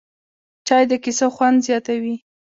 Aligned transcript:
چای 0.67 0.83
د 0.91 0.93
کیسو 1.03 1.27
خوند 1.35 1.57
زیاتوي 1.67 2.15